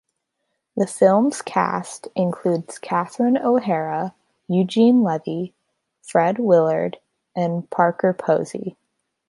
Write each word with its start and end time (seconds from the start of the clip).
The 0.75 0.87
film's 0.87 1.43
cast 1.43 2.07
includes 2.15 2.79
Catherine 2.79 3.37
O'Hara, 3.37 4.15
Eugene 4.47 5.03
Levy, 5.03 5.53
Fred 6.01 6.39
Willard, 6.39 6.97
and 7.35 7.69
Parker 7.69 8.11
Posey. 8.11 8.77